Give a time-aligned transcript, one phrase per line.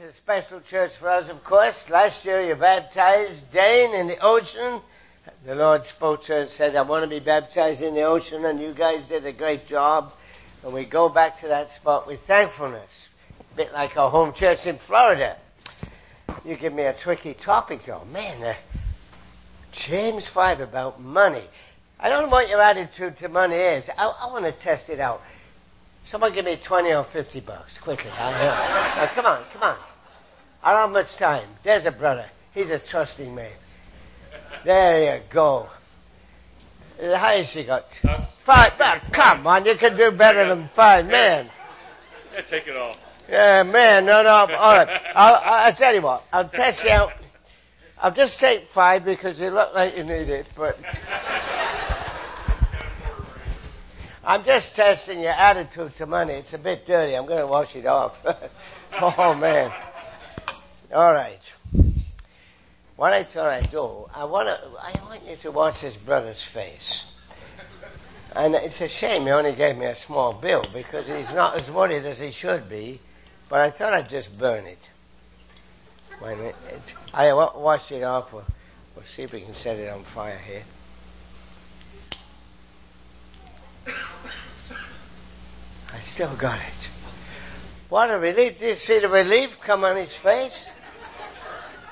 [0.00, 1.74] a special church for us, of course.
[1.90, 4.80] Last year you baptized Dane in the ocean.
[5.44, 8.46] The Lord spoke to her and said, I want to be baptized in the ocean,
[8.46, 10.12] and you guys did a great job.
[10.64, 12.88] And we go back to that spot with thankfulness.
[13.52, 15.36] A bit like our home church in Florida.
[16.46, 18.04] You give me a tricky topic, though.
[18.06, 18.54] Man, uh,
[19.86, 21.46] James 5 about money.
[21.98, 23.84] I don't know what your attitude to money is.
[23.98, 25.20] I, I want to test it out.
[26.10, 28.06] Someone give me 20 or 50 bucks, quickly.
[28.06, 29.89] now, come on, come on.
[30.62, 31.48] I don't have much time.
[31.64, 32.26] There's a brother.
[32.52, 33.52] He's a trusting man.
[34.64, 35.68] There you go.
[36.98, 37.84] The highest you got?
[38.44, 38.72] Five.
[38.78, 41.50] Well, ah, come on, you can do better than five, man.
[42.34, 42.96] Yeah, take it all.
[43.28, 44.28] Yeah, man, no, no.
[44.28, 44.88] All right.
[45.14, 46.22] I'll, I'll tell you what.
[46.32, 47.10] I'll test you out.
[47.98, 50.74] I'll just take five because you look like you need it, but.
[54.22, 56.34] I'm just testing your attitude to money.
[56.34, 57.16] It's a bit dirty.
[57.16, 58.12] I'm going to wash it off.
[59.00, 59.70] oh, man.
[60.92, 61.38] All right.
[62.96, 66.44] What I thought I'd do, I want to, I want you to watch this brother's
[66.52, 67.04] face.
[68.32, 71.72] And it's a shame he only gave me a small bill because he's not as
[71.72, 73.00] worried as he should be.
[73.48, 74.78] But I thought I'd just burn it.
[76.22, 76.54] Wait a minute.
[77.12, 78.32] I washed it off.
[78.32, 78.44] We'll,
[78.94, 80.64] we'll see if we can set it on fire here.
[85.92, 86.88] I still got it.
[87.88, 88.58] What a relief.
[88.58, 90.54] Did you see the relief come on his face?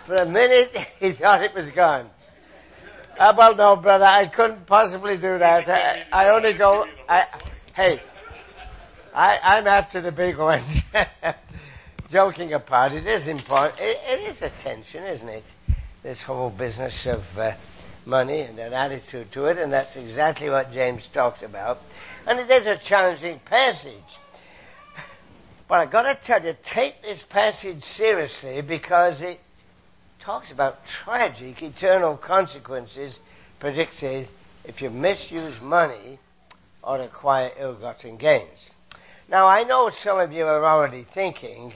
[0.09, 0.71] For a minute,
[1.01, 2.09] he thought it was gone.
[3.21, 5.69] Uh, well, no, brother, I couldn't possibly do that.
[5.69, 6.87] I, I only go.
[7.07, 7.25] I,
[7.77, 8.01] hey,
[9.15, 10.81] I, I'm after the big ones.
[12.11, 13.81] Joking apart, it is important.
[13.81, 15.45] It, it is a tension, isn't it?
[16.03, 17.57] This whole business of uh,
[18.07, 21.77] money and an attitude to it, and that's exactly what James talks about.
[22.27, 23.93] And it is a challenging passage.
[25.69, 29.41] But I've got to tell you, take this passage seriously because it
[30.25, 33.19] talks about tragic eternal consequences
[33.61, 34.29] predicted
[34.65, 36.19] if you misuse money
[36.83, 38.59] or acquire ill-gotten gains.
[39.29, 41.73] Now, I know some of you are already thinking,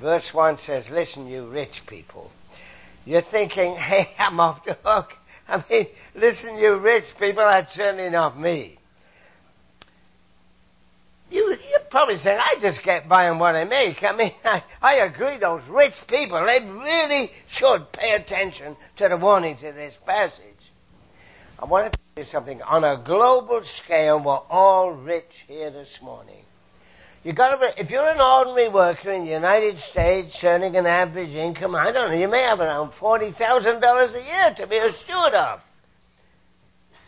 [0.00, 2.30] verse 1 says, listen, you rich people.
[3.04, 5.08] You're thinking, hey, I'm off the hook.
[5.48, 8.78] I mean, listen, you rich people, that's certainly not me.
[11.32, 14.02] You, you're probably saying, I just get by on what I make.
[14.02, 19.16] I mean, I, I agree, those rich people, they really should pay attention to the
[19.16, 20.42] warnings in this passage.
[21.58, 22.60] I want to tell you something.
[22.60, 26.44] On a global scale, we're all rich here this morning.
[27.24, 31.30] You got to, if you're an ordinary worker in the United States earning an average
[31.30, 35.32] income, I don't know, you may have around $40,000 a year to be a steward
[35.32, 35.60] of.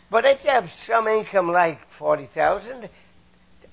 [0.09, 2.89] But if you have some income like 40,000,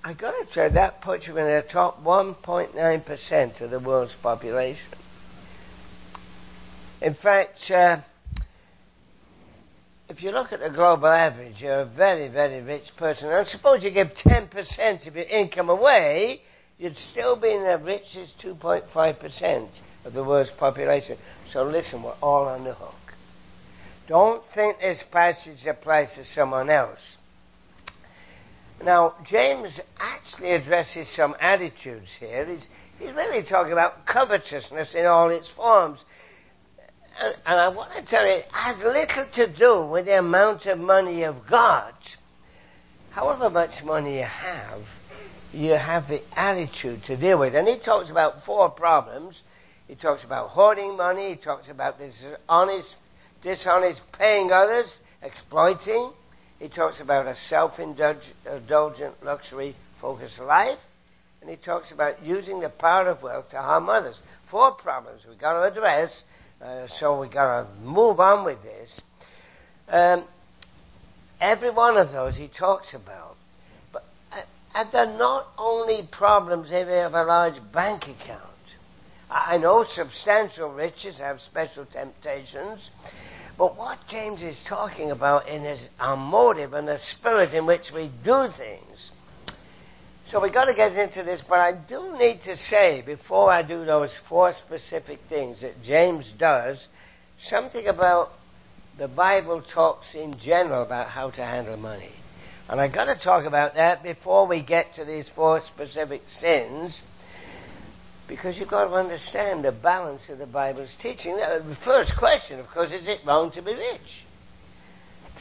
[0.05, 4.93] I got to say that puts you in the top 1.9% of the world's population.
[7.01, 8.01] In fact, uh,
[10.09, 13.31] if you look at the global average, you're a very, very rich person.
[13.31, 16.41] And suppose you give 10% of your income away,
[16.79, 19.69] you'd still be in the richest 2.5%
[20.05, 21.17] of the world's population.
[21.53, 22.95] So listen, we're all on the hook.
[24.09, 26.99] Don't think this passage applies to someone else.
[28.85, 32.47] Now, James actually addresses some attitudes here.
[32.47, 32.67] He's,
[32.99, 36.01] he's really talking about covetousness in all its forms.
[37.21, 40.67] And, and I want to tell you, it has little to do with the amount
[40.67, 41.95] of money you've got.
[43.11, 44.81] However much money you have,
[45.53, 47.55] you have the attitude to deal with.
[47.55, 49.39] And he talks about four problems.
[49.87, 51.35] He talks about hoarding money.
[51.35, 52.97] He talks about this honest,
[53.43, 56.13] dishonest paying others, exploiting.
[56.63, 60.79] He talks about a self-indulgent, luxury-focused life,
[61.41, 64.17] and he talks about using the power of wealth to harm others.
[64.49, 66.23] Four problems we've got to address,
[66.65, 69.01] uh, so we've got to move on with this.
[69.89, 70.25] Um,
[71.41, 73.35] every one of those he talks about.
[73.93, 74.43] But uh,
[74.77, 78.45] and they're not only problems if you have a large bank account.
[79.29, 82.89] I know substantial riches have special temptations,
[83.59, 87.91] but what James is talking about in his our motive and the spirit in which
[87.95, 89.11] we do things.
[90.31, 93.63] So we've got to get into this, but I do need to say, before I
[93.63, 96.87] do those four specific things that James does,
[97.51, 98.31] something about
[98.99, 102.13] the Bible talks in general about how to handle money.
[102.69, 106.99] And I've got to talk about that before we get to these four specific sins
[108.29, 111.37] because you've got to understand the balance of the Bible's teaching.
[111.37, 114.01] The first question, of course, is it wrong to be rich?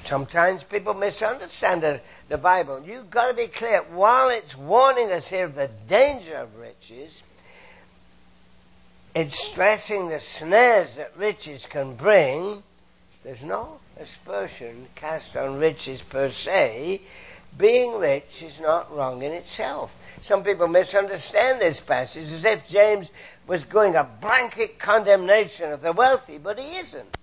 [0.07, 2.83] Sometimes people misunderstand the, the Bible.
[2.83, 3.83] You've got to be clear.
[3.92, 7.22] While it's warning us here of the danger of riches,
[9.13, 12.63] it's stressing the snares that riches can bring.
[13.24, 17.01] There's no aspersion cast on riches per se.
[17.60, 19.92] Being rich is not wrong in itself.
[20.27, 23.09] Some people misunderstand this passage as if James
[23.47, 27.18] was going a blanket condemnation of the wealthy, but he isn't.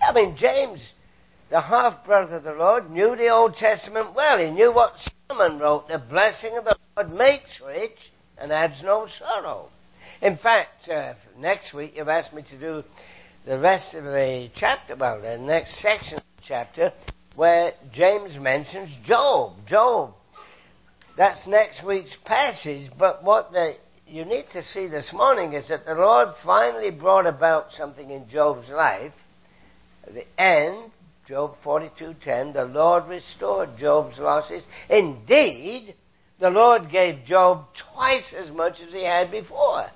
[0.00, 0.80] I mean, James,
[1.50, 4.38] the half brother of the Lord, knew the Old Testament well.
[4.38, 4.92] He knew what
[5.28, 7.98] Solomon wrote the blessing of the Lord makes rich
[8.38, 9.68] and adds no sorrow.
[10.22, 12.82] In fact, uh, next week you've asked me to do
[13.46, 16.92] the rest of the chapter, well, the next section of the chapter,
[17.36, 19.52] where James mentions Job.
[19.66, 20.14] Job.
[21.16, 23.74] That's next week's passage, but what the,
[24.06, 28.28] you need to see this morning is that the Lord finally brought about something in
[28.28, 29.14] Job's life.
[30.06, 30.92] At the end,
[31.26, 34.62] Job 42:10, the Lord restored Job's losses.
[34.90, 35.94] Indeed,
[36.38, 37.64] the Lord gave Job
[37.94, 39.86] twice as much as he had before.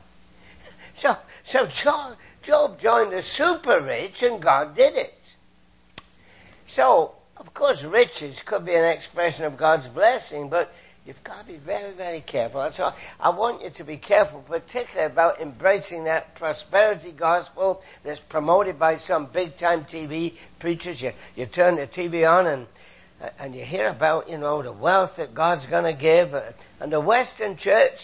[1.02, 1.16] So,
[1.52, 5.12] so Job, Job joined the super rich and God did it.
[6.74, 10.70] So, of course, riches could be an expression of God's blessing, but
[11.04, 12.70] you've got to be very, very careful.
[12.76, 18.78] So I want you to be careful, particularly about embracing that prosperity gospel that's promoted
[18.78, 21.00] by some big time TV preachers.
[21.00, 22.66] You, you turn the TV on and
[23.38, 26.34] and you hear about, you know, the wealth that God's going to give.
[26.34, 27.98] Uh, and the Western church,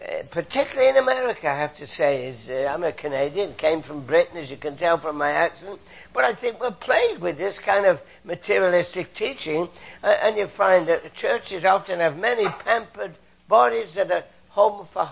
[0.00, 4.06] uh, particularly in America, I have to say, is uh, I'm a Canadian, came from
[4.06, 5.78] Britain, as you can tell from my accent,
[6.14, 9.68] but I think we're plagued with this kind of materialistic teaching,
[10.02, 13.14] uh, and you find that the churches often have many pampered
[13.46, 15.06] bodies that are home for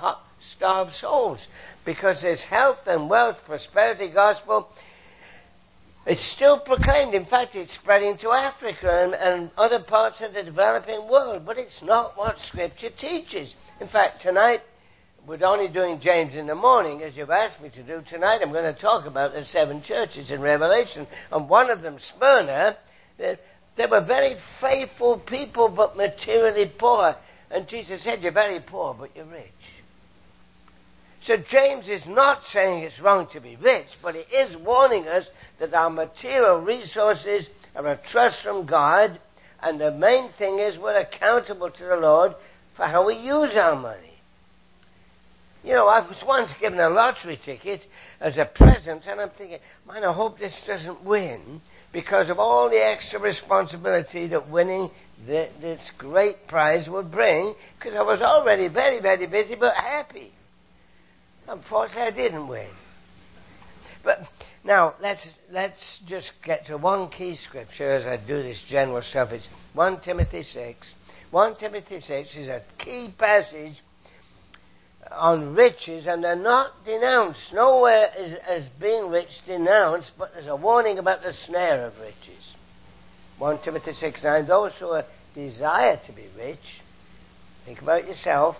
[0.56, 1.46] starved souls,
[1.84, 4.68] because there's health and wealth, prosperity gospel.
[6.06, 7.12] It's still proclaimed.
[7.12, 11.58] In fact, it's spreading to Africa and, and other parts of the developing world, but
[11.58, 13.52] it's not what Scripture teaches.
[13.80, 14.60] In fact, tonight,
[15.26, 18.02] we're only doing James in the morning, as you've asked me to do.
[18.08, 21.06] Tonight I'm going to talk about the seven churches in Revelation.
[21.30, 22.76] And one of them, Smyrna,
[23.18, 23.38] they,
[23.76, 27.14] they were very faithful people, but materially poor.
[27.50, 29.44] And Jesus said, You're very poor, but you're rich.
[31.24, 35.28] So James is not saying it's wrong to be rich, but he is warning us
[35.60, 39.20] that our material resources are a trust from God,
[39.60, 42.32] and the main thing is we're accountable to the Lord
[42.76, 44.07] for how we use our money.
[45.64, 47.80] You know, I was once given a lottery ticket
[48.20, 51.60] as a present, and I'm thinking, man, I hope this doesn't win
[51.92, 54.90] because of all the extra responsibility that winning
[55.26, 60.32] the, this great prize would bring, because I was already very, very busy but happy.
[61.48, 62.70] Unfortunately, I didn't win.
[64.04, 64.18] But
[64.64, 69.30] now let's let's just get to one key scripture as I do this general stuff.
[69.32, 70.92] It's one Timothy six.
[71.30, 73.74] One Timothy six is a key passage
[75.10, 77.52] on riches, and they're not denounced.
[77.52, 82.54] Nowhere is as being rich denounced, but there's a warning about the snare of riches.
[83.38, 84.46] 1 Timothy 6 9.
[84.46, 85.00] Those who
[85.34, 86.58] desire to be rich,
[87.64, 88.56] think about yourself,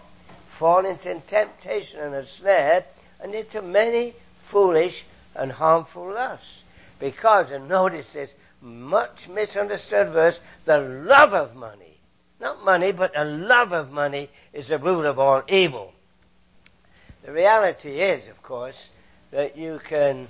[0.59, 2.85] fall into temptation and a snare,
[3.21, 4.15] and into many
[4.51, 5.05] foolish
[5.35, 6.63] and harmful lusts.
[7.01, 8.31] Because, and notice this
[8.61, 12.01] much misunderstood verse, the love of money,
[12.41, 15.93] not money, but the love of money is the root of all evil.
[17.29, 18.89] The reality is, of course,
[19.33, 20.29] that you can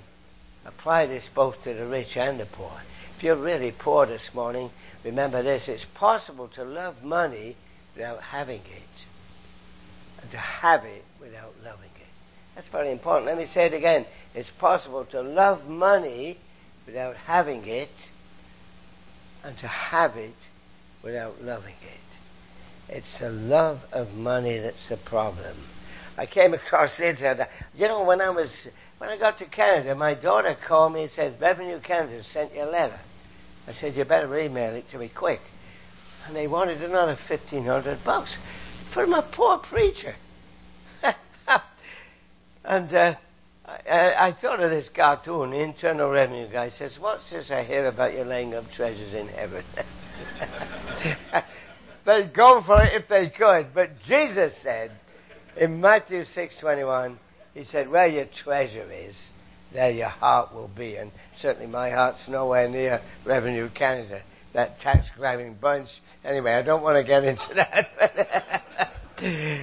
[0.65, 2.73] apply this both to the rich and the poor.
[3.15, 4.69] If you're really poor this morning,
[5.05, 7.55] remember this it's possible to love money
[7.95, 9.07] without having it,
[10.21, 12.11] and to have it without loving it.
[12.55, 13.27] That's very important.
[13.27, 14.05] Let me say it again.
[14.35, 16.37] It's possible to love money
[16.85, 17.95] without having it,
[19.45, 20.35] and to have it
[21.01, 22.93] without loving it.
[22.93, 25.78] It's the love of money that's the problem.
[26.19, 27.19] I came across this.
[27.23, 28.49] And, you know, when I was
[28.97, 32.63] when I got to Canada, my daughter called me and said, Revenue Canada sent you
[32.63, 32.99] a letter.
[33.65, 35.39] I said, you better email it to me quick.
[36.27, 38.35] And they wanted another 1500 bucks
[38.93, 40.13] from a poor preacher.
[42.65, 43.15] and uh,
[43.65, 45.51] I, I, thought of this cartoon.
[45.51, 49.29] The Internal Revenue guy says, what's this I hear about you laying up treasures in
[49.29, 49.63] heaven?
[52.05, 53.73] They'd go for it if they could.
[53.73, 54.91] But Jesus said,
[55.59, 57.19] in Matthew 6:21,
[57.53, 59.15] he said, "Where your treasure is,
[59.73, 64.21] there your heart will be." And certainly my heart's nowhere near Revenue Canada,
[64.53, 65.89] that tax-grabbing bunch.
[66.23, 68.91] Anyway, I don't want to get into that.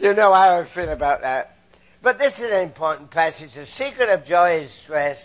[0.00, 1.50] you know how I feel about that.
[2.00, 3.54] But this is an important passage.
[3.54, 5.16] The secret of joy is stress.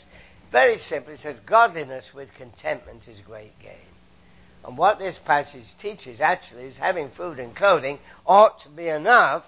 [0.51, 3.75] Very simply, says, godliness with contentment is great gain.
[4.65, 9.43] And what this passage teaches actually is having food and clothing ought to be enough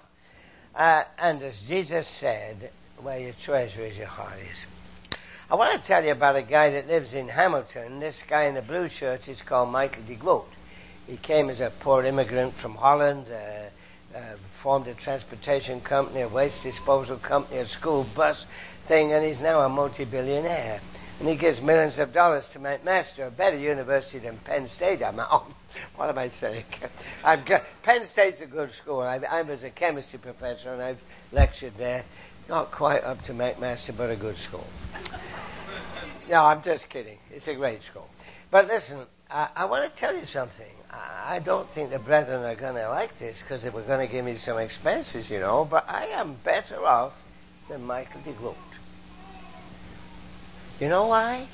[0.74, 4.66] uh, and as Jesus said, where your treasure is, your heart is.
[5.50, 8.00] I want to tell you about a guy that lives in Hamilton.
[8.00, 10.46] This guy in the blue shirt is called Michael DeGroote.
[11.06, 16.28] He came as a poor immigrant from Holland, uh, uh, formed a transportation company, a
[16.28, 18.42] waste disposal company, a school bus
[18.88, 20.80] thing, and he's now a multi-billionaire.
[21.18, 25.02] And he gives millions of dollars to McMaster, a better university than Penn State.
[25.02, 25.54] I'm, oh,
[25.96, 26.64] what am I saying?
[27.22, 29.00] Got, Penn State's a good school.
[29.00, 30.98] I, I was a chemistry professor, and I've
[31.32, 32.04] lectured there.
[32.48, 34.66] Not quite up to McMaster, but a good school.
[36.28, 37.18] No, I'm just kidding.
[37.30, 38.08] It's a great school.
[38.50, 40.72] But listen, I, I want to tell you something.
[40.90, 44.06] I, I don't think the brethren are going to like this because they were going
[44.06, 47.12] to give me some expenses, you know, but I am better off
[47.68, 48.56] than Michael DeGroote.
[50.80, 51.48] You know why?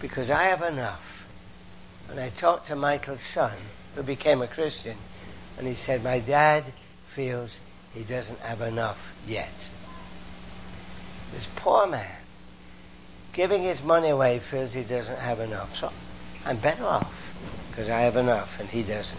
[0.00, 1.00] Because I have enough.
[2.08, 3.56] And I talked to Michael's son,
[3.94, 4.98] who became a Christian,
[5.58, 6.72] and he said, My dad
[7.14, 7.50] feels
[7.92, 9.52] he doesn't have enough yet.
[11.32, 12.18] This poor man,
[13.34, 15.70] giving his money away, feels he doesn't have enough.
[15.80, 15.90] So
[16.44, 17.12] I'm better off
[17.70, 19.18] because I have enough and he doesn't.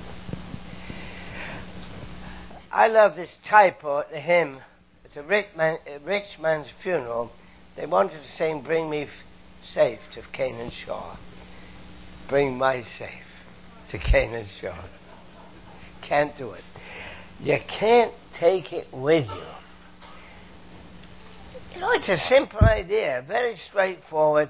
[2.72, 4.60] I love this typo the hymn.
[5.06, 7.32] It's a rich, man, a rich man's funeral.
[7.76, 9.08] They wanted to say, Bring me
[9.74, 11.16] safe to Canaan shore.
[12.30, 13.10] Bring my safe
[13.92, 14.84] to Canaan shore.
[16.08, 16.64] Can't do it.
[17.40, 19.48] You can't take it with you.
[21.74, 24.50] You know, it's a simple idea, very straightforward.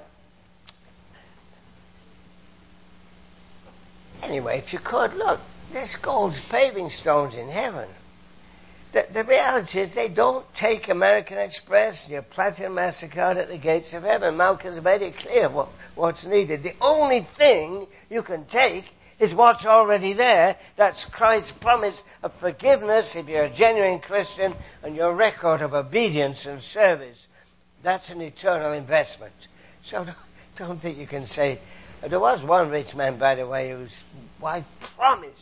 [4.21, 5.39] Anyway, if you could, look,
[5.71, 7.89] there's gold's paving stones in heaven.
[8.93, 13.57] The, the reality is they don't take American Express and your Platinum MasterCard at the
[13.57, 14.38] gates of heaven.
[14.38, 16.62] Malcolm's made it clear what, what's needed.
[16.62, 18.85] The only thing you can take
[19.19, 20.55] is what's already there.
[20.77, 26.45] That's Christ's promise of forgiveness if you're a genuine Christian and your record of obedience
[26.45, 27.17] and service.
[27.83, 29.33] That's an eternal investment.
[29.89, 30.05] So
[30.59, 31.59] don't think you can say.
[32.07, 33.93] There was one rich man, by the way, whose
[34.39, 35.39] wife promised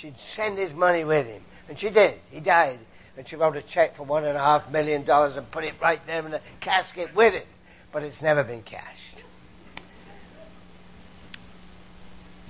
[0.00, 1.42] she'd send his money with him.
[1.68, 2.20] And she did.
[2.30, 2.80] He died.
[3.16, 5.74] And she wrote a check for one and a half million dollars and put it
[5.80, 7.46] right there in the casket with it.
[7.92, 9.22] But it's never been cashed.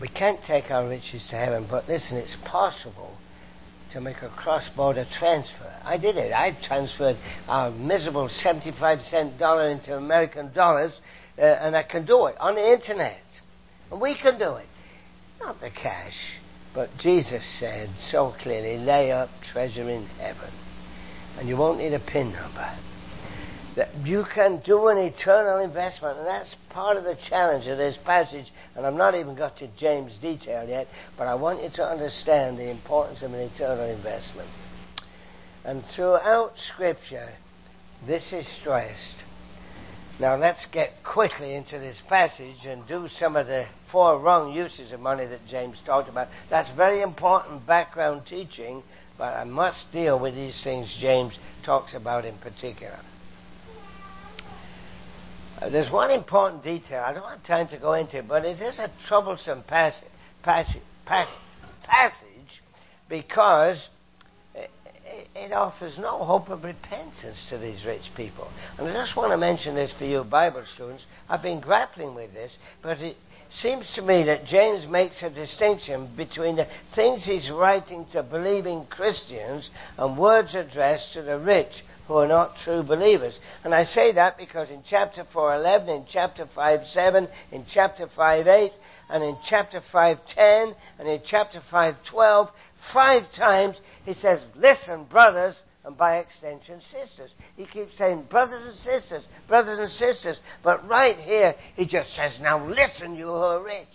[0.00, 3.16] We can't take our riches to heaven, but listen, it's possible
[3.92, 5.72] to make a cross border transfer.
[5.84, 6.32] I did it.
[6.32, 7.16] I transferred
[7.46, 10.98] our miserable 75 cent dollar into American dollars,
[11.38, 13.20] uh, and I can do it on the internet.
[13.92, 14.66] And we can do it.
[15.38, 16.16] Not the cash,
[16.74, 20.52] but Jesus said so clearly lay up treasure in heaven,
[21.38, 22.78] and you won't need a PIN number
[23.76, 26.18] that you can do an eternal investment.
[26.18, 28.46] And that's part of the challenge of this passage.
[28.76, 30.86] And I've not even got to James' detail yet,
[31.18, 34.48] but I want you to understand the importance of an eternal investment.
[35.64, 37.30] And throughout Scripture,
[38.06, 39.16] this is stressed.
[40.20, 44.92] Now let's get quickly into this passage and do some of the four wrong uses
[44.92, 46.28] of money that James talked about.
[46.48, 48.84] That's very important background teaching,
[49.18, 53.00] but I must deal with these things James talks about in particular.
[55.60, 57.02] Uh, there's one important detail.
[57.04, 60.08] I don't have time to go into it, but it is a troublesome passage,
[60.44, 62.62] passage, passage
[63.08, 63.88] because
[65.34, 68.50] it, offers no hope of repentance to these rich people.
[68.78, 71.04] And I just want to mention this for you Bible students.
[71.28, 73.16] I've been grappling with this, but it
[73.60, 78.86] seems to me that James makes a distinction between the things he's writing to believing
[78.86, 81.72] Christians and words addressed to the rich
[82.06, 83.38] who are not true believers.
[83.62, 88.72] And I say that because in chapter 4:11, in chapter 5:7, in chapter 5:8,
[89.08, 92.50] and in chapter 5:10, and in chapter 5:12,
[92.92, 97.30] five times he says, "Listen, brothers." and by extension, sisters.
[97.56, 102.38] He keeps saying brothers and sisters, brothers and sisters, but right here he just says,
[102.40, 103.86] now listen, you who are rich.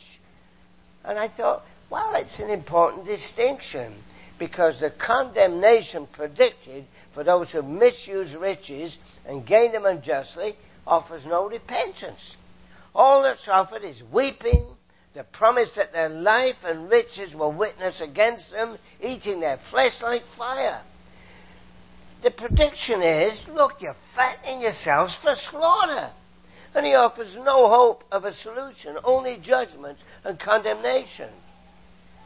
[1.03, 3.95] And I thought, well, it's an important distinction
[4.37, 10.55] because the condemnation predicted for those who misuse riches and gain them unjustly
[10.85, 12.35] offers no repentance.
[12.93, 14.67] All that's offered is weeping,
[15.19, 20.21] the promise that their life and riches will witness against them, eating their flesh like
[20.37, 20.81] fire.
[22.23, 26.13] The prediction is look, you're fattening yourselves for slaughter.
[26.73, 31.31] And he offers no hope of a solution, only judgment and condemnation.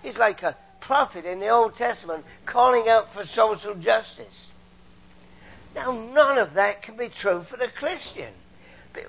[0.04, 4.52] He's like a prophet in the Old Testament calling out for social justice.
[5.74, 8.36] Now, none of that can be true for the Christian.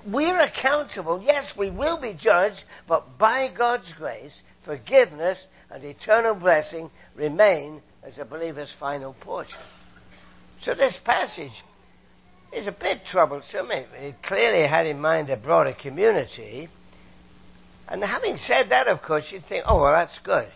[0.06, 1.22] We're accountable.
[1.24, 5.38] Yes, we will be judged, but by God's grace, forgiveness
[5.70, 9.58] and eternal blessing remain as a believer's final portion.
[10.62, 11.52] So this passage
[12.52, 13.70] is a bit troublesome.
[13.70, 16.68] It, clearly had in mind a broader community.
[17.88, 20.48] And having said that, of course, you'd think, oh, well, that's good.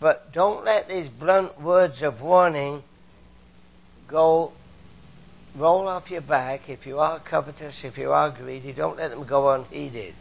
[0.00, 2.82] But don't let these blunt words of warning
[4.08, 4.52] go
[5.56, 6.68] roll off your back.
[6.68, 10.14] If you are covetous, if you are greedy, don't let them go unheeded.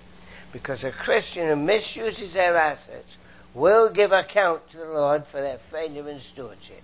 [0.51, 3.17] Because a Christian who misuses their assets
[3.55, 6.81] will give account to the Lord for their failure in stewardship.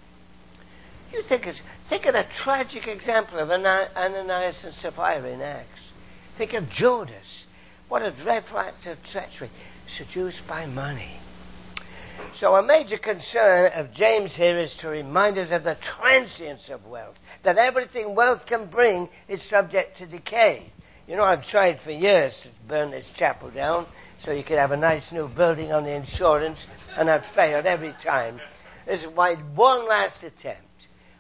[1.12, 1.46] You think,
[1.90, 5.82] think of the tragic example of Ananias and Sapphira in Acts.
[6.38, 7.46] Think of Judas.
[7.88, 9.50] What a dreadful act of treachery.
[9.98, 11.20] Seduced by money.
[12.40, 16.86] So, a major concern of James here is to remind us of the transience of
[16.86, 20.72] wealth, that everything wealth can bring is subject to decay.
[21.08, 23.88] You know, I've tried for years to burn this chapel down
[24.24, 26.60] so you could have a nice new building on the insurance,
[26.96, 28.40] and I've failed every time.
[28.86, 30.64] This is my one last attempt.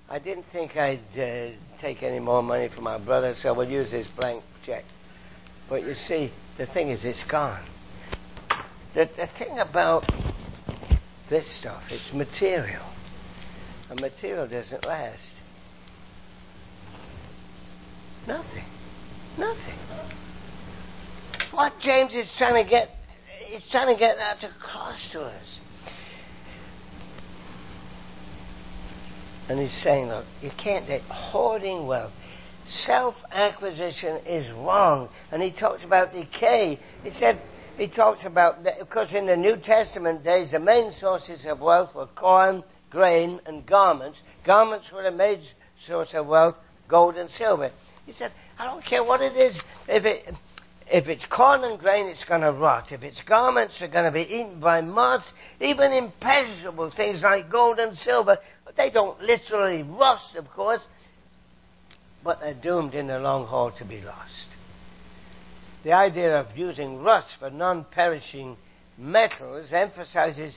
[0.08, 3.92] I didn't think I'd uh, take any more money from my brother, so we'll use
[3.92, 4.84] this blank check.
[5.68, 7.68] But you see, the thing is, it's gone.
[8.96, 10.04] The, the thing about
[11.30, 12.86] this stuff, it's material.
[13.90, 15.22] And material doesn't last.
[18.28, 18.66] Nothing.
[19.38, 19.80] Nothing.
[21.52, 22.90] What James is trying to get,
[23.48, 25.60] he's trying to get that across to us.
[29.50, 32.14] And he's saying, look, you can't hoarding wealth.
[32.86, 35.10] Self acquisition is wrong.
[35.32, 36.80] And he talks about decay.
[37.04, 37.42] He said,
[37.80, 41.96] he talks about, that, because in the New Testament days, the main sources of wealth
[41.96, 44.18] were corn, grain, and garments.
[44.46, 45.48] Garments were the major
[45.88, 46.56] source of wealth,
[46.88, 47.72] gold and silver.
[48.06, 49.60] He said, I don't care what it is.
[49.88, 50.34] If it,
[50.92, 52.92] if it's corn and grain, it's going to rot.
[52.92, 55.32] If it's garments, they're going to be eaten by moths.
[55.62, 58.40] Even imperishable things like gold and silver,
[58.76, 60.82] they don't literally rust, of course,
[62.24, 64.49] but they're doomed in the long haul to be lost.
[65.84, 68.58] The idea of using rust for non perishing
[68.98, 70.54] metals emphasizes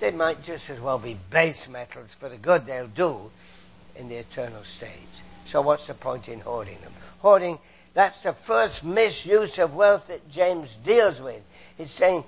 [0.00, 3.30] they might just as well be base metals for the good they'll do
[3.96, 5.08] in the eternal state.
[5.50, 6.92] So, what's the point in hoarding them?
[7.18, 7.58] Hoarding
[7.98, 11.42] that's the first misuse of wealth that James deals with.
[11.76, 12.22] He's saying,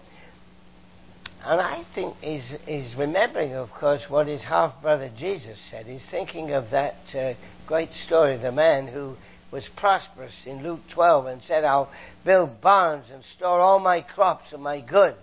[1.45, 5.87] and I think he's, he's remembering, of course, what his half brother Jesus said.
[5.87, 7.35] He's thinking of that uh,
[7.69, 9.15] great story of the man who
[9.53, 11.91] was prosperous in Luke 12 and said, I'll
[12.25, 15.19] build barns and store all my crops and my goods.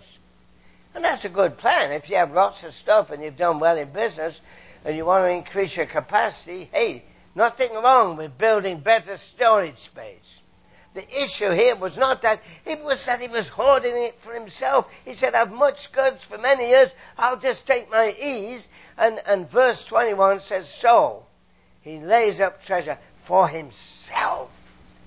[0.94, 1.92] And that's a good plan.
[1.92, 4.40] If you have lots of stuff and you've done well in business
[4.84, 7.04] and you want to increase your capacity, hey,
[7.38, 10.18] Nothing wrong with building better storage space.
[10.96, 14.88] The issue here was not that, it was that he was hoarding it for himself.
[15.06, 18.68] He said, I've much goods for many years, I'll just take my ease.
[18.98, 21.26] And, and verse 21 says, So
[21.84, 23.96] he lays up treasure for himself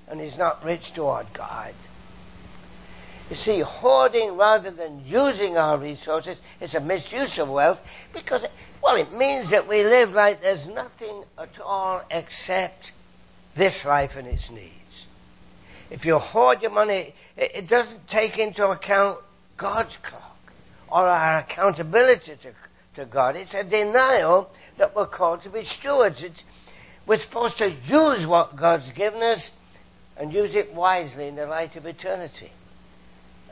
[0.08, 1.74] and is not rich toward God.
[3.30, 7.78] You see, hoarding rather than using our resources is a misuse of wealth
[8.12, 8.44] because,
[8.82, 12.90] well, it means that we live like there's nothing at all except
[13.56, 14.74] this life and its needs.
[15.90, 19.20] If you hoard your money, it doesn't take into account
[19.56, 20.36] God's clock
[20.90, 22.52] or our accountability to,
[22.96, 23.36] to God.
[23.36, 26.22] It's a denial that we're called to be stewards.
[26.22, 26.42] It's,
[27.06, 29.50] we're supposed to use what God's given us
[30.16, 32.50] and use it wisely in the light of eternity.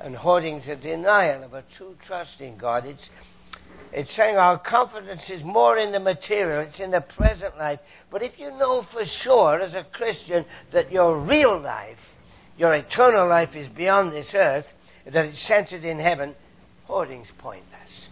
[0.00, 2.84] And hoarding's a denial of a true trust in God.
[2.84, 3.10] It's,
[3.92, 7.80] it's saying our confidence is more in the material, it's in the present life.
[8.10, 11.98] But if you know for sure as a Christian that your real life,
[12.56, 14.66] your eternal life is beyond this earth,
[15.04, 16.34] that it's centered in heaven,
[16.84, 18.08] hoarding's pointless.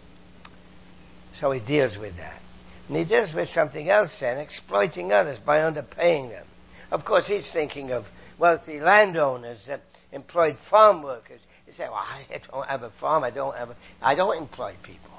[1.39, 2.41] So he deals with that.
[2.87, 6.45] He deals with something else then, exploiting others by underpaying them.
[6.91, 8.05] Of course, he's thinking of
[8.39, 11.41] wealthy landowners that employed farm workers.
[11.65, 14.73] He say, well, I don't have a farm, I don't have a, I don't employ
[14.83, 15.11] people.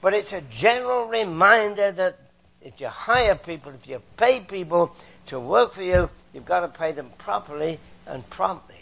[0.00, 2.14] But it's a general reminder that
[2.60, 4.94] if you hire people, if you pay people
[5.28, 8.76] to work for you, you've got to pay them properly and promptly.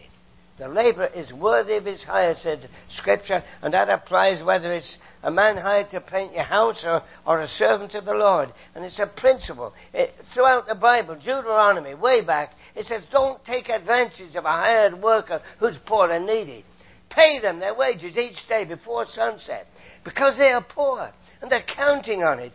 [0.62, 5.30] The laborer is worthy of his hire, said Scripture, and that applies whether it's a
[5.30, 8.52] man hired to paint your house or, or a servant of the Lord.
[8.76, 9.74] And it's a principle.
[9.92, 15.02] It, throughout the Bible, Deuteronomy, way back, it says, don't take advantage of a hired
[15.02, 16.64] worker who's poor and needy.
[17.10, 19.66] Pay them their wages each day before sunset
[20.04, 22.52] because they are poor and they're counting on it.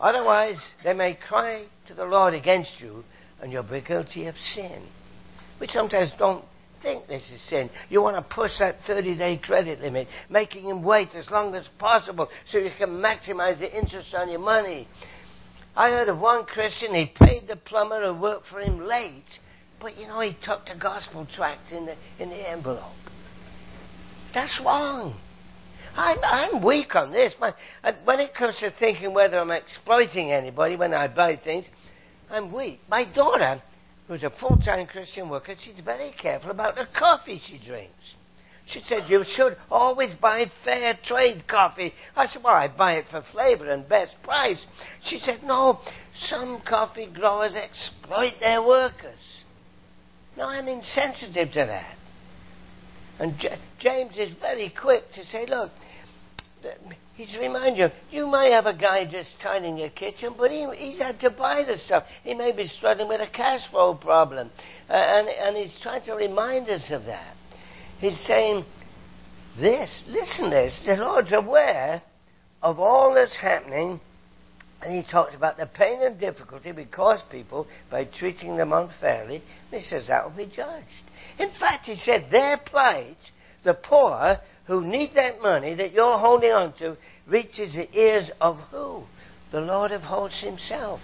[0.00, 3.04] Otherwise, they may cry to the Lord against you
[3.40, 4.84] and you'll be guilty of sin.
[5.60, 6.44] We sometimes don't
[6.82, 7.70] think this is sin.
[7.88, 11.68] You want to push that 30 day credit limit, making him wait as long as
[11.78, 14.88] possible so you can maximize the interest on your money.
[15.74, 19.24] I heard of one Christian, he paid the plumber who worked for him late
[19.80, 22.92] but you know, he took the gospel tract in the, in the envelope.
[24.34, 25.18] That's wrong.
[25.94, 27.34] I'm, I'm weak on this.
[27.40, 27.54] My,
[28.04, 31.66] when it comes to thinking whether I'm exploiting anybody when I buy things,
[32.30, 32.80] I'm weak.
[32.88, 33.62] My daughter,
[34.08, 38.14] who's a full-time Christian worker, she's very careful about the coffee she drinks.
[38.66, 41.92] She said, you should always buy fair trade coffee.
[42.16, 44.64] I said, well, I buy it for flavor and best price.
[45.04, 45.78] She said, no,
[46.28, 49.20] some coffee growers exploit their workers.
[50.36, 51.96] Now, I'm insensitive to that.
[53.20, 55.70] And J- James is very quick to say, look,
[57.16, 60.98] he's reminding you, you might have a guy just tidying your kitchen, but he, he's
[60.98, 62.04] had to buy the stuff.
[62.22, 64.50] He may be struggling with a cash flow problem.
[64.88, 67.34] Uh, and, and he's trying to remind us of that.
[67.98, 68.64] He's saying,
[69.58, 72.02] this, listen this, the Lord's aware
[72.62, 74.00] of all that's happening,
[74.82, 79.36] and he talks about the pain and difficulty we cause people by treating them unfairly.
[79.72, 80.84] And he says that will be judged.
[81.38, 83.16] In fact, he said their plight,
[83.64, 88.56] the poor who need that money that you're holding on to, reaches the ears of
[88.70, 89.04] who?
[89.52, 91.00] The Lord of hosts himself.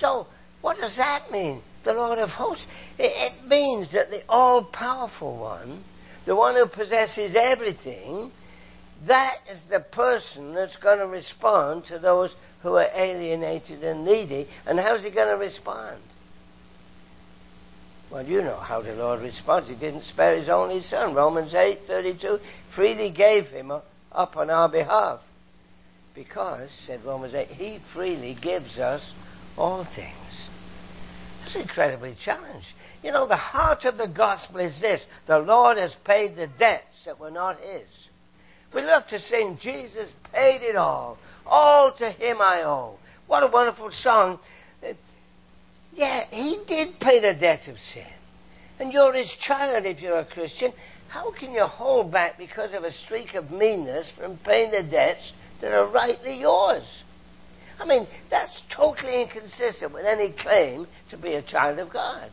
[0.00, 0.26] So,
[0.60, 1.62] what does that mean?
[1.84, 2.66] The Lord of hosts?
[2.98, 5.84] It, it means that the all powerful one,
[6.26, 8.32] the one who possesses everything,
[9.06, 14.46] that is the person that's going to respond to those who are alienated and needy.
[14.66, 16.02] And how's he going to respond?
[18.10, 19.68] Well, you know how the Lord responds.
[19.68, 21.14] He didn't spare his only son.
[21.14, 22.40] Romans 8:32
[22.74, 25.20] freely gave him up on our behalf.
[26.14, 29.12] Because, said Romans 8, he freely gives us
[29.56, 30.48] all things.
[31.40, 32.66] That's incredibly challenged.
[33.02, 37.04] You know, the heart of the gospel is this the Lord has paid the debts
[37.04, 37.86] that were not his.
[38.74, 41.16] We love to sing, Jesus paid it all.
[41.46, 42.98] All to him I owe.
[43.26, 44.40] What a wonderful song.
[46.00, 48.06] Yeah, he did pay the debt of sin.
[48.78, 50.72] And you're his child if you're a Christian.
[51.10, 55.34] How can you hold back because of a streak of meanness from paying the debts
[55.60, 56.88] that are rightly yours?
[57.78, 62.30] I mean, that's totally inconsistent with any claim to be a child of God.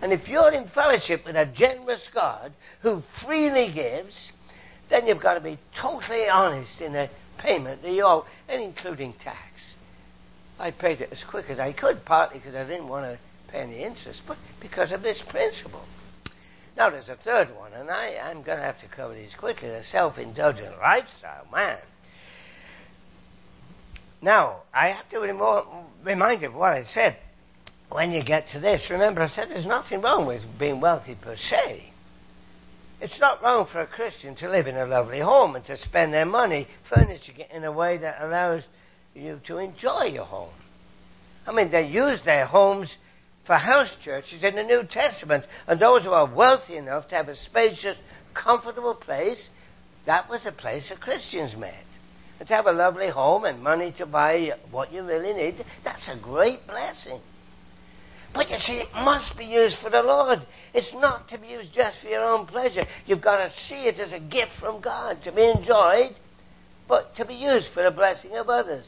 [0.00, 4.32] And if you're in fellowship with a generous God who freely gives,
[4.90, 9.14] then you've got to be totally honest in the payment that you owe, and including
[9.22, 9.51] tax.
[10.62, 13.18] I paid it as quick as I could, partly because I didn't want to
[13.50, 15.84] pay any interest, but because of this principle.
[16.76, 19.68] Now, there's a third one, and I, I'm going to have to cover these quickly
[19.68, 21.46] the self indulgent lifestyle.
[21.52, 21.78] Man.
[24.22, 27.16] Now, I have to remind you of what I said
[27.90, 28.86] when you get to this.
[28.88, 31.90] Remember, I said there's nothing wrong with being wealthy per se.
[33.00, 36.14] It's not wrong for a Christian to live in a lovely home and to spend
[36.14, 38.62] their money furnishing it in a way that allows
[39.14, 40.54] you to enjoy your home.
[41.46, 42.94] I mean, they use their homes
[43.46, 47.28] for house churches in the New Testament, and those who are wealthy enough to have
[47.28, 47.96] a spacious,
[48.34, 49.48] comfortable place,
[50.06, 51.84] that was a place that Christians met.
[52.38, 56.08] And to have a lovely home and money to buy what you really need, that's
[56.08, 57.20] a great blessing.
[58.34, 60.38] But you see, it must be used for the Lord.
[60.72, 62.84] It's not to be used just for your own pleasure.
[63.04, 66.16] You've got to see it as a gift from God to be enjoyed,
[66.88, 68.86] but to be used for the blessing of others.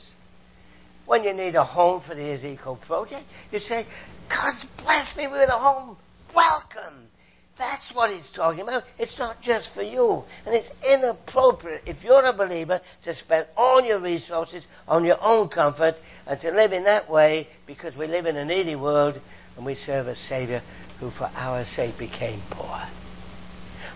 [1.06, 3.86] When you need a home for the Ezekiel project, you say,
[4.28, 5.96] God's blessed me with a home.
[6.34, 7.08] Welcome.
[7.56, 8.82] That's what he's talking about.
[8.98, 10.24] It's not just for you.
[10.44, 15.48] And it's inappropriate, if you're a believer, to spend all your resources on your own
[15.48, 15.94] comfort
[16.26, 19.20] and to live in that way because we live in a needy world
[19.56, 20.62] and we serve a Savior
[20.98, 23.03] who for our sake became poor.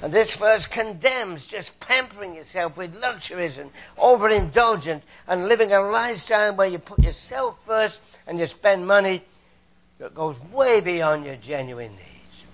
[0.01, 6.55] And this verse condemns just pampering yourself with luxuries and overindulgent and living a lifestyle
[6.55, 9.25] where you put yourself first and you spend money
[9.99, 12.45] that goes way beyond your genuine needs.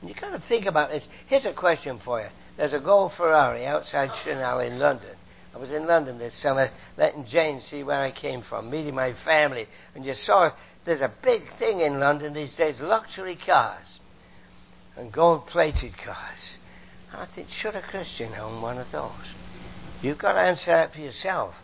[0.00, 1.04] And you've got to think about this.
[1.28, 2.28] Here's a question for you.
[2.56, 5.16] There's a gold Ferrari outside Chanel in London.
[5.54, 9.14] I was in London this summer, letting Jane see where I came from, meeting my
[9.24, 10.50] family, and you saw
[10.84, 13.86] there's a big thing in London these days luxury cars
[14.96, 16.56] and gold plated cars.
[17.12, 19.12] I think, should a Christian own one of those?
[20.02, 21.54] You've got to answer that for yourself.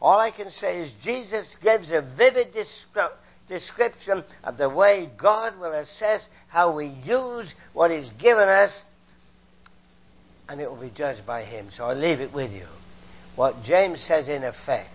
[0.00, 3.12] All I can say is Jesus gives a vivid descri-
[3.48, 8.70] description of the way God will assess how we use what He's given us,
[10.48, 11.68] and it will be judged by Him.
[11.76, 12.66] So I leave it with you.
[13.36, 14.90] What James says in effect.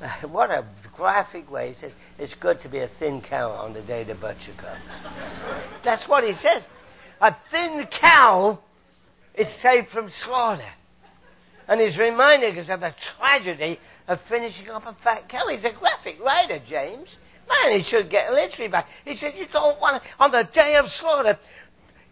[0.30, 1.68] What a graphic way.
[1.68, 4.80] He says, it's good to be a thin cow on the day the butcher comes.
[5.84, 6.62] That's what he says.
[7.20, 8.58] A thin cow
[9.40, 10.68] is saved from slaughter.
[11.66, 15.46] And he's reminding us of the tragedy of finishing up a fat cow.
[15.48, 17.08] He's a graphic writer, James.
[17.48, 18.86] Man, he should get literary back.
[19.04, 21.38] He said, You don't want to, on the day of slaughter,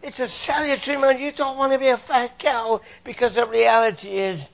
[0.01, 1.19] it's a salutary man.
[1.19, 4.47] You don't want to be a fat cow because the reality is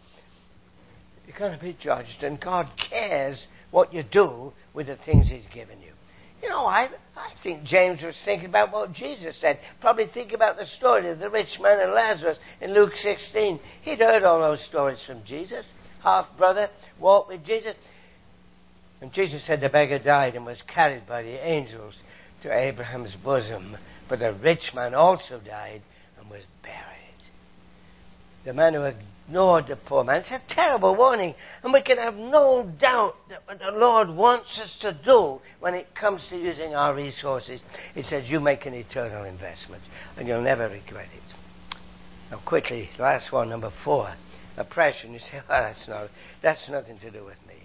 [1.28, 5.46] you're going to be judged, and God cares what you do with the things He's
[5.54, 5.92] given you.
[6.42, 9.60] You know, I, I think James was thinking about what Jesus said.
[9.82, 13.60] Probably think about the story of the rich man and Lazarus in Luke 16.
[13.84, 15.66] He'd heard all those stories from Jesus.
[16.04, 16.70] Half brother
[17.00, 17.76] walked with Jesus.
[19.02, 21.96] And Jesus said the beggar died and was carried by the angels
[22.44, 23.78] to Abraham's bosom.
[24.08, 25.82] But the rich man also died
[26.20, 26.76] and was buried.
[28.46, 28.82] The man who
[29.28, 30.22] ignored the poor man.
[30.22, 31.36] It's a terrible warning.
[31.64, 35.74] And we can have no doubt that what the Lord wants us to do when
[35.74, 37.62] it comes to using our resources,
[37.94, 39.84] He says, you make an eternal investment
[40.18, 41.36] and you'll never regret it.
[42.32, 44.14] Now, quickly, last one, number four.
[44.58, 45.14] Oppression.
[45.14, 46.10] You say, well, that's, not,
[46.42, 47.56] that's nothing to do with me.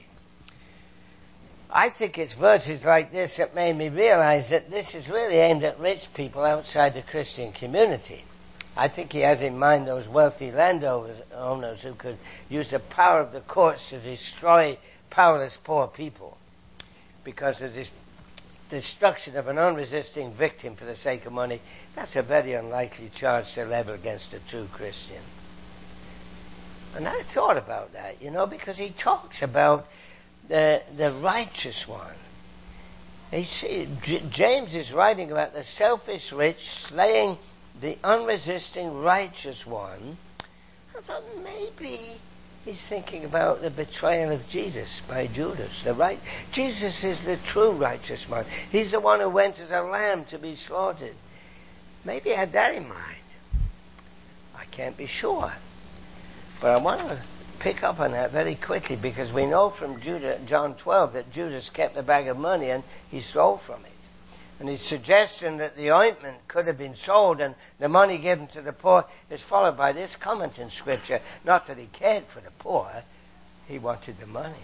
[1.72, 5.62] I think it's verses like this that made me realize that this is really aimed
[5.62, 8.24] at rich people outside the Christian community.
[8.80, 12.16] I think he has in mind those wealthy landowners who could
[12.48, 14.78] use the power of the courts to destroy
[15.10, 16.38] powerless poor people
[17.22, 17.90] because of this
[18.70, 21.60] destruction of an unresisting victim for the sake of money.
[21.94, 25.22] That's a very unlikely charge to level against a true Christian.
[26.94, 29.84] And I thought about that, you know, because he talks about
[30.48, 32.16] the, the righteous one.
[33.30, 33.94] See,
[34.32, 36.56] James is writing about the selfish rich
[36.88, 37.36] slaying
[37.80, 40.18] the unresisting righteous one,
[40.96, 42.20] I thought maybe
[42.64, 45.72] he's thinking about the betrayal of Jesus by Judas.
[45.84, 46.18] The right
[46.52, 48.44] Jesus is the true righteous one.
[48.70, 51.16] He's the one who went as a lamb to be slaughtered.
[52.04, 53.16] Maybe he had that in mind.
[54.54, 55.52] I can't be sure.
[56.60, 57.24] But I want to
[57.62, 61.70] pick up on that very quickly because we know from Judah, John 12 that Judas
[61.74, 63.92] kept the bag of money and he stole from it.
[64.60, 68.60] And his suggestion that the ointment could have been sold and the money given to
[68.60, 71.20] the poor is followed by this comment in Scripture.
[71.46, 72.90] Not that he cared for the poor,
[73.66, 74.62] he wanted the money.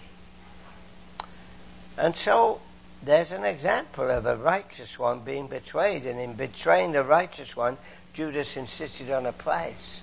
[1.97, 2.59] And so
[3.03, 6.05] there's an example of a righteous one being betrayed.
[6.05, 7.79] And in betraying the righteous one,
[8.13, 10.01] Judas insisted on a price.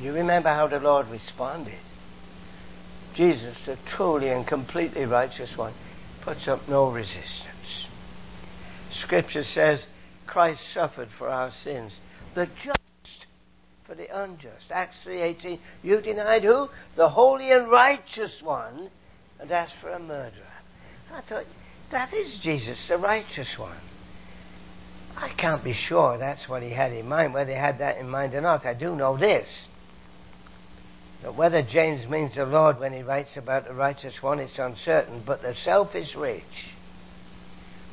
[0.00, 1.80] You remember how the Lord responded.
[3.14, 5.72] Jesus, the truly and completely righteous one,
[6.22, 7.49] puts up no resistance.
[8.92, 9.84] Scripture says
[10.26, 11.98] Christ suffered for our sins.
[12.34, 13.26] The just
[13.86, 14.70] for the unjust.
[14.70, 16.68] Acts 3.18, you denied who?
[16.96, 18.90] The holy and righteous one,
[19.40, 20.46] and asked for a murderer.
[21.12, 21.44] I thought,
[21.90, 23.80] that is Jesus, the righteous one.
[25.16, 28.08] I can't be sure that's what he had in mind, whether he had that in
[28.08, 28.64] mind or not.
[28.64, 29.48] I do know this.
[31.22, 35.24] That whether James means the Lord when he writes about the righteous one, it's uncertain,
[35.26, 36.44] but the selfish rich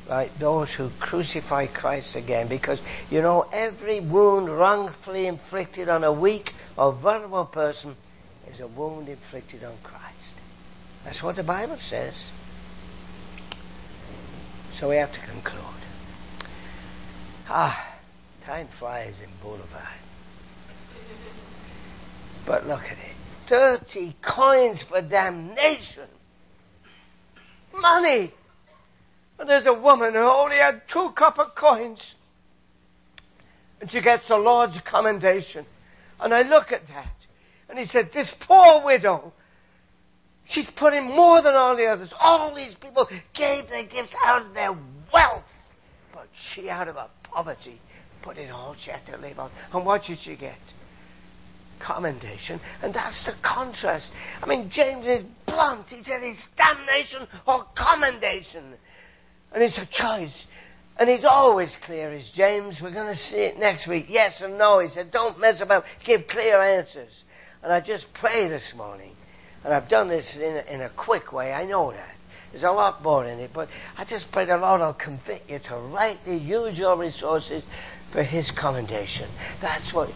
[0.08, 2.48] right, those who crucify Christ again.
[2.48, 7.96] Because, you know, every wound wrongfully inflicted on a weak or vulnerable person
[8.50, 10.34] is a wound inflicted on Christ.
[11.04, 12.14] That's what the Bible says.
[14.78, 15.64] So we have to conclude.
[17.48, 17.98] Ah,
[18.44, 19.98] time flies in Boulevard.
[22.46, 23.16] But look at it.
[23.48, 26.08] 30 coins for damnation.
[27.72, 28.32] Money
[29.38, 32.02] and there's a woman who only had two copper coins.
[33.80, 35.64] And she gets the Lord's commendation.
[36.20, 37.12] And I look at that.
[37.68, 39.32] And he said, This poor widow,
[40.48, 42.12] she's put in more than all the others.
[42.18, 44.76] All these people gave their gifts out of their
[45.12, 45.44] wealth.
[46.12, 47.80] But she, out of her poverty,
[48.22, 49.52] put in all she had to live on.
[49.72, 50.58] And what did she get?
[51.84, 52.60] Commendation.
[52.82, 54.06] And that's the contrast.
[54.42, 55.86] I mean, James is blunt.
[55.86, 58.74] He said it's damnation or commendation.
[59.52, 60.34] And it's a choice.
[60.98, 62.78] And he's always clear, as James.
[62.82, 64.06] We're going to see it next week.
[64.08, 64.80] Yes and no.
[64.80, 65.84] He said, don't mess about.
[66.04, 67.12] Give clear answers.
[67.62, 69.12] And I just pray this morning.
[69.64, 71.52] And I've done this in a, in a quick way.
[71.52, 72.14] I know that.
[72.50, 73.50] There's a lot more in it.
[73.54, 77.62] But I just pray the Lord will convict you to rightly use your resources
[78.12, 79.30] for His commendation.
[79.62, 80.08] That's what.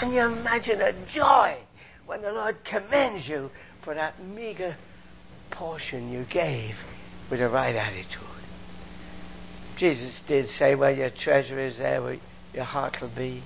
[0.00, 1.56] Can you imagine a joy
[2.06, 3.50] when the Lord commends you
[3.84, 4.76] for that meager
[5.52, 6.74] portion you gave
[7.30, 8.33] with the right attitude?
[9.78, 12.16] Jesus did say, Where your treasure is, there
[12.52, 13.42] your heart will be.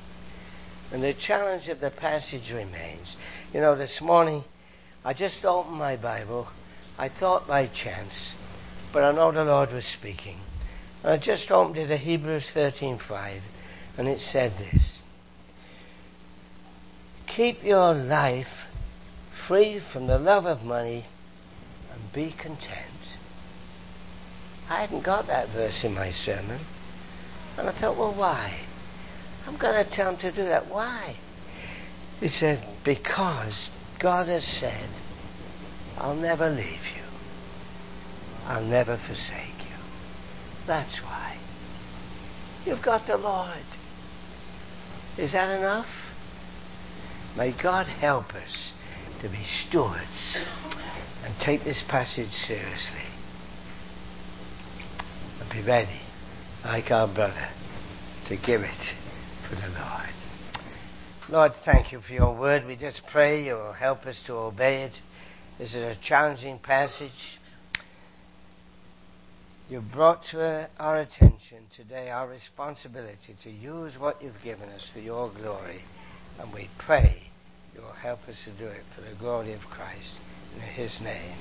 [0.93, 3.17] And the challenge of the passage remains.
[3.53, 4.45] You know, this morning,
[5.05, 6.49] I just opened my Bible.
[6.99, 8.35] I thought by chance,
[8.93, 10.39] but I know the Lord was speaking.
[11.03, 13.41] And I just opened it to Hebrews 13:5,
[13.97, 14.99] and it said this:
[17.37, 18.47] Keep your life
[19.47, 21.07] free from the love of money,
[21.93, 22.88] and be content.
[24.69, 26.65] I hadn't got that verse in my sermon.
[27.57, 28.61] And I thought, well, why?
[29.47, 30.69] I'm going to tell him to do that.
[30.69, 31.17] Why?
[32.21, 34.91] He said, because God has said,
[35.97, 37.03] I'll never leave you.
[38.45, 39.77] I'll never forsake you.
[40.67, 41.41] That's why.
[42.67, 43.65] You've got the Lord.
[45.17, 45.87] Is that enough?
[47.37, 48.73] May God help us
[49.23, 50.37] to be stewards
[51.25, 53.08] and take this passage seriously
[55.59, 56.01] be ready,
[56.65, 57.49] like our brother,
[58.29, 58.95] to give it
[59.49, 60.09] for the Lord.
[61.31, 62.67] Lord, thank you for your word.
[62.67, 64.93] We just pray you will help us to obey it.
[65.59, 67.11] This is a challenging passage.
[69.69, 75.01] You brought to our attention today our responsibility to use what you've given us for
[75.01, 75.81] your glory.
[76.39, 77.23] And we pray
[77.75, 80.13] you will help us to do it for the glory of Christ.
[80.55, 81.37] In his name.